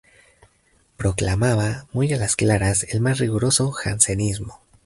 [0.97, 4.59] Proclamaba muy a las claras el más riguroso jansenismo.